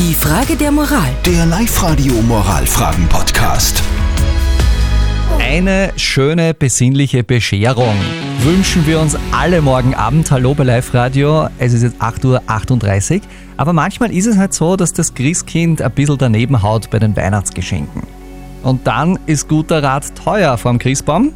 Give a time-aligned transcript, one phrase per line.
[0.00, 1.10] Die Frage der Moral.
[1.26, 3.82] Der Live-Radio Moralfragen-Podcast.
[5.38, 7.94] Eine schöne, besinnliche Bescherung
[8.38, 10.30] wünschen wir uns alle morgen Abend.
[10.30, 11.48] Hallo bei Live Radio.
[11.58, 13.20] Es ist jetzt 8.38 Uhr.
[13.58, 17.14] Aber manchmal ist es halt so, dass das Christkind ein bisschen daneben haut bei den
[17.14, 18.04] Weihnachtsgeschenken.
[18.62, 21.34] Und dann ist guter Rat teuer vom Christbaum.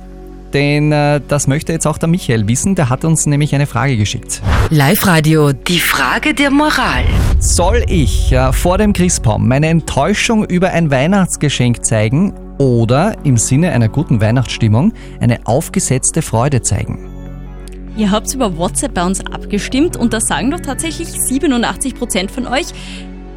[0.55, 2.77] Denn äh, das möchte jetzt auch der Michael wissen.
[2.77, 4.41] Der hat uns nämlich eine Frage geschickt.
[4.71, 5.53] Live Radio.
[5.53, 7.05] Die Frage der Moral.
[7.41, 13.73] Soll ich äh, vor dem Christbaum meine Enttäuschung über ein Weihnachtsgeschenk zeigen oder im Sinne
[13.73, 17.11] einer guten Weihnachtsstimmung eine aufgesetzte Freude zeigen?
[17.97, 22.67] Ihr habt über WhatsApp bei uns abgestimmt und da sagen doch tatsächlich 87% von euch,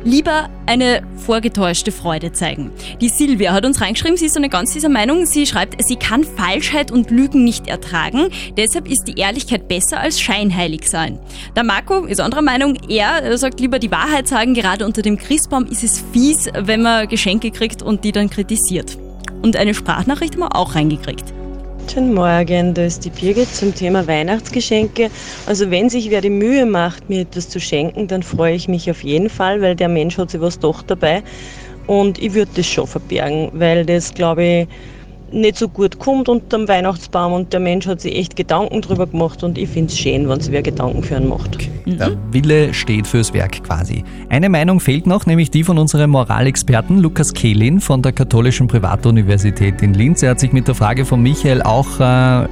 [0.04, 2.72] lieber eine vorgetäuschte Freude zeigen.
[3.02, 5.26] Die Silvia hat uns reingeschrieben, sie ist so eine ganz dieser Meinung.
[5.26, 8.30] Sie schreibt, sie kann Falschheit und Lügen nicht ertragen.
[8.56, 11.20] Deshalb ist die Ehrlichkeit besser als scheinheilig sein.
[11.56, 12.78] Der Marco ist anderer Meinung.
[12.90, 14.54] Er sagt lieber die Wahrheit sagen.
[14.54, 18.98] Gerade unter dem Christbaum ist es fies, wenn man Geschenke kriegt und die dann kritisiert.
[19.42, 21.37] Und eine Sprachnachricht haben wir auch reingekriegt.
[21.88, 25.10] Guten Morgen, da ist die Birgit zum Thema Weihnachtsgeschenke.
[25.46, 28.92] Also wenn sich wer die Mühe macht, mir etwas zu schenken, dann freue ich mich
[28.92, 31.24] auf jeden Fall, weil der Mensch hat sich was doch dabei.
[31.88, 34.68] Und ich würde das schon verbergen, weil das, glaube ich,
[35.32, 39.42] nicht so gut kommt unterm Weihnachtsbaum und der Mensch hat sich echt Gedanken drüber gemacht
[39.46, 41.70] und ich finde es schön, wenn sich wer Gedanken für einen macht.
[41.96, 44.04] Der Wille steht fürs Werk quasi.
[44.30, 49.82] Eine Meinung fehlt noch, nämlich die von unserem Moralexperten Lukas Kehlin von der Katholischen Privatuniversität
[49.82, 50.22] in Linz.
[50.22, 52.04] Er hat sich mit der Frage von Michael auch äh,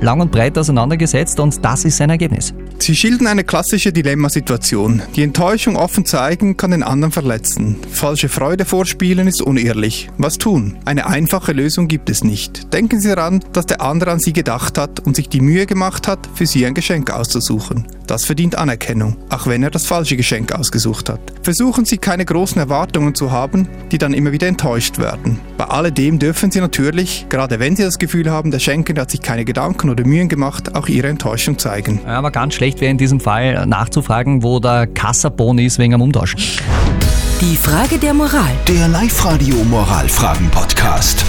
[0.03, 2.53] lang und breit auseinandergesetzt und das ist sein Ergebnis.
[2.79, 5.01] Sie schildern eine klassische Dilemmasituation.
[5.15, 7.77] Die Enttäuschung offen zeigen kann den anderen verletzen.
[7.89, 10.09] Falsche Freude vorspielen ist unehrlich.
[10.17, 10.77] Was tun?
[10.85, 12.73] Eine einfache Lösung gibt es nicht.
[12.73, 16.07] Denken Sie daran, dass der andere an Sie gedacht hat und sich die Mühe gemacht
[16.07, 17.85] hat, für Sie ein Geschenk auszusuchen.
[18.07, 21.19] Das verdient Anerkennung, auch wenn er das falsche Geschenk ausgesucht hat.
[21.41, 25.39] Versuchen Sie keine großen Erwartungen zu haben, die dann immer wieder enttäuscht werden.
[25.57, 29.21] Bei alledem dürfen Sie natürlich, gerade wenn Sie das Gefühl haben, der Schenker hat sich
[29.21, 32.01] keine Gedanken oder Mühen gemacht, auch Ihre Enttäuschung zeigen.
[32.05, 36.01] Ja, aber ganz schlecht wäre in diesem Fall nachzufragen, wo der Kassabon ist wegen am
[36.01, 36.39] Umtauschen.
[37.41, 38.51] Die Frage der Moral.
[38.67, 41.25] Der Live-Radio Moralfragen-Podcast.